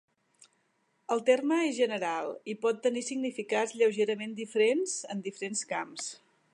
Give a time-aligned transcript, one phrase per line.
[1.15, 6.11] El terme és general i pot tenir significats lleugerament diferents en diferents camps.